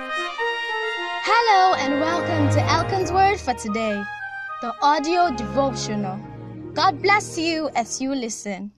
Hello 0.00 1.74
and 1.74 2.00
welcome 2.00 2.48
to 2.54 2.62
Elkan's 2.70 3.10
Word 3.10 3.40
for 3.40 3.52
today, 3.54 4.00
the 4.62 4.72
audio 4.80 5.34
devotional. 5.34 6.20
God 6.72 7.02
bless 7.02 7.36
you 7.36 7.68
as 7.74 8.00
you 8.00 8.14
listen. 8.14 8.70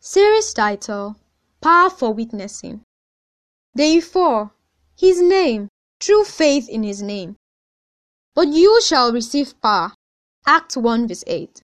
Series 0.00 0.52
title 0.52 1.14
Power 1.60 1.90
for 1.90 2.12
Witnessing. 2.12 2.80
Day 3.76 4.00
4 4.00 4.50
His 4.98 5.22
name, 5.22 5.68
true 6.00 6.24
faith 6.24 6.68
in 6.68 6.82
His 6.82 7.02
name. 7.02 7.36
But 8.34 8.48
you 8.48 8.80
shall 8.82 9.12
receive 9.12 9.60
power. 9.60 9.92
Acts 10.44 10.76
1 10.76 11.06
verse 11.06 11.22
8. 11.28 11.62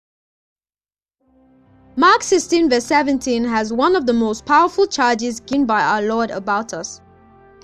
Mark 1.95 2.21
16 2.21 2.69
verse 2.69 2.85
17 2.85 3.43
has 3.43 3.73
one 3.73 3.95
of 3.95 4.05
the 4.05 4.13
most 4.13 4.45
powerful 4.45 4.85
charges 4.85 5.39
given 5.39 5.65
by 5.65 5.81
our 5.81 6.03
Lord 6.03 6.29
about 6.29 6.75
us. 6.75 7.01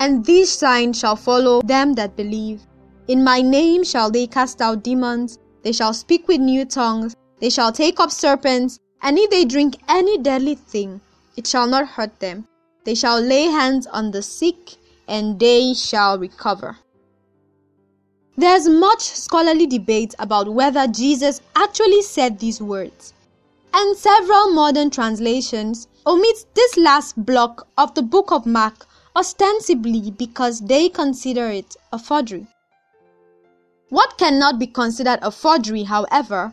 And 0.04 0.22
these 0.22 0.50
signs 0.50 0.98
shall 0.98 1.16
follow 1.16 1.62
them 1.62 1.94
that 1.94 2.14
believe. 2.14 2.60
In 3.08 3.24
my 3.24 3.40
name 3.40 3.82
shall 3.84 4.10
they 4.10 4.26
cast 4.26 4.60
out 4.60 4.82
demons, 4.82 5.38
they 5.62 5.72
shall 5.72 5.94
speak 5.94 6.28
with 6.28 6.42
new 6.42 6.66
tongues, 6.66 7.16
they 7.40 7.48
shall 7.48 7.72
take 7.72 7.98
up 7.98 8.10
serpents, 8.10 8.78
and 9.00 9.18
if 9.18 9.30
they 9.30 9.46
drink 9.46 9.76
any 9.88 10.18
deadly 10.18 10.56
thing, 10.56 11.00
it 11.38 11.46
shall 11.46 11.66
not 11.66 11.88
hurt 11.88 12.20
them. 12.20 12.46
They 12.84 12.94
shall 12.94 13.18
lay 13.18 13.44
hands 13.44 13.86
on 13.86 14.10
the 14.10 14.20
sick, 14.20 14.76
and 15.08 15.40
they 15.40 15.72
shall 15.72 16.18
recover. 16.18 16.76
There's 18.36 18.68
much 18.68 19.00
scholarly 19.00 19.66
debate 19.66 20.14
about 20.18 20.52
whether 20.52 20.86
Jesus 20.86 21.40
actually 21.56 22.02
said 22.02 22.38
these 22.38 22.60
words, 22.60 23.14
and 23.72 23.96
several 23.96 24.52
modern 24.52 24.90
translations 24.90 25.88
omit 26.06 26.44
this 26.52 26.76
last 26.76 27.16
block 27.24 27.66
of 27.78 27.94
the 27.94 28.02
book 28.02 28.32
of 28.32 28.44
Mark 28.44 28.86
ostensibly 29.16 30.10
because 30.10 30.60
they 30.60 30.88
consider 30.88 31.48
it 31.48 31.76
a 31.92 31.98
forgery. 31.98 32.46
What 33.90 34.18
cannot 34.18 34.58
be 34.58 34.66
considered 34.66 35.20
a 35.22 35.30
forgery, 35.30 35.84
however, 35.84 36.52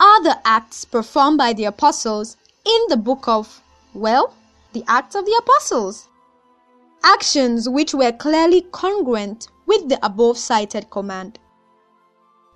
are 0.00 0.22
the 0.22 0.38
acts 0.44 0.84
performed 0.84 1.38
by 1.38 1.52
the 1.52 1.66
apostles 1.66 2.36
in 2.64 2.80
the 2.88 2.96
book 2.96 3.28
of, 3.28 3.62
well, 3.94 4.34
the 4.72 4.84
Acts 4.88 5.14
of 5.14 5.24
the 5.24 5.36
Apostles. 5.42 6.08
Actions 7.02 7.68
which 7.68 7.94
were 7.94 8.12
clearly 8.12 8.62
congruent 8.72 9.48
with 9.66 9.88
the 9.88 10.04
above 10.04 10.38
cited 10.38 10.90
command. 10.90 11.38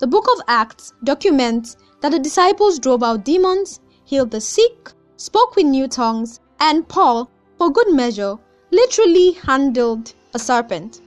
The 0.01 0.07
book 0.07 0.27
of 0.35 0.43
Acts 0.49 0.93
documents 1.05 1.77
that 2.01 2.11
the 2.11 2.19
disciples 2.19 2.79
drove 2.79 3.03
out 3.03 3.25
demons, 3.25 3.81
healed 4.05 4.31
the 4.31 4.41
sick, 4.41 4.93
spoke 5.17 5.57
with 5.57 5.67
new 5.67 5.89
tongues, 5.89 6.41
and 6.61 6.87
Paul, 6.89 7.31
for 7.57 7.71
good 7.71 7.93
measure, 7.93 8.37
literally 8.75 9.33
handled 9.33 10.13
a 10.35 10.39
serpent. 10.39 11.01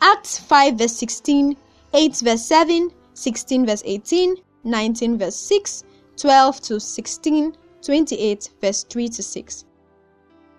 Acts 0.00 0.38
5 0.38 0.74
verse 0.78 0.96
16, 0.96 1.56
8 1.94 2.16
verse 2.16 2.44
7, 2.44 2.90
16 3.14 3.66
verse 3.66 3.82
18, 3.84 4.36
19 4.64 5.18
verse 5.18 5.36
6, 5.36 5.84
12 6.16 6.60
to 6.60 6.80
16, 6.80 7.56
28 7.82 8.50
verse 8.60 8.84
3 8.84 9.08
to 9.08 9.22
6. 9.22 9.64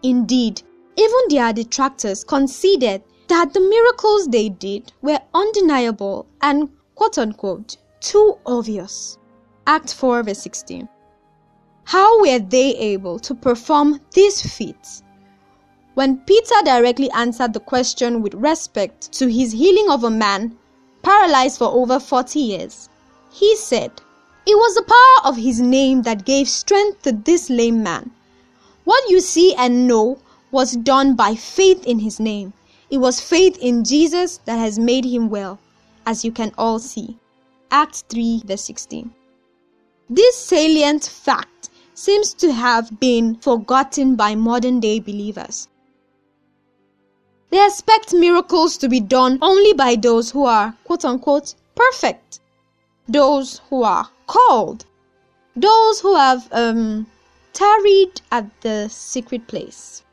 Indeed, 0.03 0.61
even 0.95 1.19
their 1.29 1.53
detractors 1.53 2.23
conceded 2.23 3.03
that 3.27 3.53
the 3.53 3.59
miracles 3.59 4.27
they 4.27 4.49
did 4.49 4.91
were 5.01 5.19
undeniable 5.33 6.25
and 6.41 6.69
quote 6.95 7.17
unquote 7.17 7.77
too 7.99 8.38
obvious. 8.45 9.17
Act 9.67 9.93
4 9.93 10.23
verse 10.23 10.39
16. 10.39 10.88
How 11.83 12.21
were 12.21 12.39
they 12.39 12.75
able 12.77 13.19
to 13.19 13.35
perform 13.35 13.99
these 14.13 14.41
feats? 14.41 15.03
When 15.94 16.20
Peter 16.20 16.56
directly 16.64 17.11
answered 17.11 17.52
the 17.52 17.59
question 17.59 18.22
with 18.22 18.34
respect 18.34 19.11
to 19.14 19.28
his 19.28 19.52
healing 19.52 19.89
of 19.89 20.06
a 20.06 20.09
man 20.09 20.58
paralyzed 21.02 21.58
for 21.58 21.67
over 21.67 22.00
40 22.00 22.39
years, 22.39 22.88
he 23.30 23.58
said, 23.58 23.92
It 24.45 24.56
was 24.56 24.75
the 24.75 24.84
power 24.84 25.30
of 25.30 25.36
his 25.36 25.59
name 25.59 26.03
that 26.03 26.24
gave 26.24 26.47
strength 26.47 27.01
to 27.01 27.12
this 27.12 27.50
lame 27.50 27.84
man. 27.84 28.12
What 28.85 29.09
you 29.09 29.19
see 29.19 29.53
and 29.56 29.85
know 29.85 30.18
was 30.50 30.78
done 30.78 31.16
by 31.16 31.35
faith 31.35 31.85
in 31.85 32.00
his 32.00 32.22
name. 32.22 32.53
It 32.90 33.00
was 33.00 33.19
faith 33.19 33.57
in 33.57 33.84
Jesus 33.84 34.40
that 34.46 34.59
has 34.59 34.80
made 34.80 35.03
him 35.03 35.30
well, 35.30 35.59
as 36.06 36.24
you 36.24 36.31
can 36.31 36.53
all 36.57 36.80
see. 36.80 37.18
Acts 37.69 38.06
3, 38.07 38.44
verse 38.46 38.63
16. 38.63 39.12
This 40.09 40.38
salient 40.38 41.03
fact 41.03 41.69
seems 41.94 42.34
to 42.35 42.53
have 42.53 42.97
been 43.00 43.35
forgotten 43.35 44.16
by 44.16 44.35
modern 44.35 44.80
day 44.80 45.00
believers. 45.00 45.68
They 47.51 47.66
expect 47.66 48.13
miracles 48.13 48.78
to 48.78 48.88
be 48.88 49.01
done 49.01 49.38
only 49.41 49.73
by 49.73 49.95
those 49.95 50.31
who 50.31 50.45
are 50.45 50.73
quote 50.85 51.03
unquote 51.03 51.53
perfect, 51.75 52.39
those 53.09 53.59
who 53.69 53.84
are 53.84 54.09
called, 54.25 54.85
those 55.56 56.00
who 56.00 56.16
have 56.16 56.47
um, 56.53 57.06
tarried 57.51 58.22
at 58.31 58.45
the 58.62 58.88
secret 58.88 59.47
place. 59.47 60.03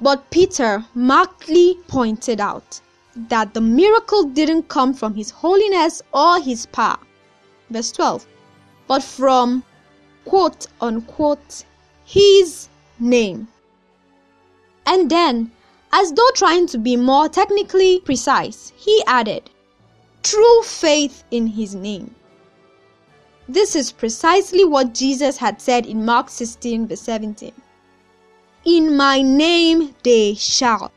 But 0.00 0.30
Peter 0.30 0.84
markedly 0.94 1.78
pointed 1.88 2.40
out 2.40 2.80
that 3.16 3.52
the 3.52 3.60
miracle 3.60 4.24
didn't 4.24 4.68
come 4.68 4.94
from 4.94 5.14
his 5.14 5.30
holiness 5.30 6.00
or 6.12 6.40
his 6.40 6.66
power. 6.66 6.98
Verse 7.68 7.92
12. 7.92 8.26
But 8.86 9.02
from 9.02 9.62
quote 10.24 10.66
unquote 10.80 11.64
his 12.06 12.68
name. 12.98 13.46
And 14.86 15.10
then, 15.10 15.50
as 15.96 16.12
though 16.12 16.30
trying 16.34 16.66
to 16.66 16.76
be 16.76 16.96
more 16.96 17.28
technically 17.28 18.00
precise, 18.00 18.72
he 18.76 19.00
added, 19.06 19.48
true 20.24 20.62
faith 20.64 21.22
in 21.30 21.46
his 21.46 21.76
name. 21.76 22.12
This 23.48 23.76
is 23.76 23.92
precisely 23.92 24.64
what 24.64 24.92
Jesus 24.92 25.36
had 25.36 25.62
said 25.62 25.86
in 25.86 26.04
Mark 26.04 26.30
16, 26.30 26.88
verse 26.88 27.00
17. 27.00 27.52
In 28.64 28.96
my 28.96 29.22
name 29.22 29.94
they 30.02 30.34
shall. 30.34 30.90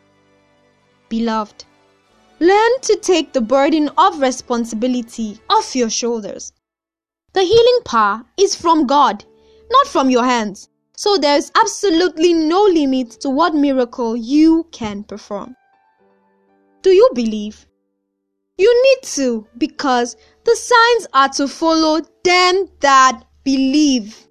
Beloved, 1.09 1.63
learn 2.39 2.81
to 2.81 2.97
take 2.99 3.33
the 3.33 3.41
burden 3.41 3.89
of 3.99 4.19
responsibility 4.19 5.39
off 5.47 5.75
your 5.75 5.91
shoulders. 5.91 6.53
The 7.33 7.43
healing 7.43 7.81
power 7.85 8.25
is 8.35 8.55
from 8.55 8.87
God, 8.87 9.25
not 9.69 9.85
from 9.85 10.09
your 10.09 10.23
hands. 10.23 10.69
So 10.97 11.15
there 11.15 11.37
is 11.37 11.51
absolutely 11.53 12.33
no 12.33 12.63
limit 12.63 13.11
to 13.21 13.29
what 13.29 13.53
miracle 13.53 14.15
you 14.17 14.67
can 14.71 15.03
perform. 15.03 15.55
Do 16.81 16.89
you 16.89 17.07
believe? 17.13 17.67
You 18.57 18.83
need 18.83 19.07
to 19.09 19.45
because 19.59 20.17
the 20.43 20.55
signs 20.55 21.07
are 21.13 21.29
to 21.29 21.47
follow 21.47 22.01
them 22.23 22.67
that 22.79 23.23
believe. 23.43 24.27